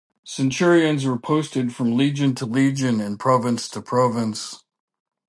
[0.25, 4.63] Centurions were posted from legion to legion and province to province.